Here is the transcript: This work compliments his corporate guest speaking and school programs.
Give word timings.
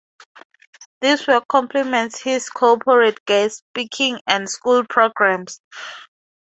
This 1.01 1.27
work 1.27 1.47
compliments 1.47 2.19
his 2.23 2.49
corporate 2.49 3.23
guest 3.27 3.59
speaking 3.69 4.19
and 4.25 4.49
school 4.49 4.83
programs. 4.83 5.61